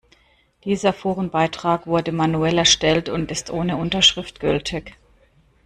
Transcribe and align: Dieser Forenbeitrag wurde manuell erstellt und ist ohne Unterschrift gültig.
Dieser 0.65 0.93
Forenbeitrag 0.93 1.85
wurde 1.85 2.11
manuell 2.11 2.57
erstellt 2.57 3.07
und 3.07 3.29
ist 3.29 3.51
ohne 3.51 3.77
Unterschrift 3.77 4.39
gültig. 4.39 4.97